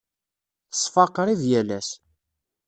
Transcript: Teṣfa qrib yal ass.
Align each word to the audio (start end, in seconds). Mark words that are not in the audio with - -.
Teṣfa 0.71 1.05
qrib 1.15 1.41
yal 1.51 1.69
ass. 1.77 1.89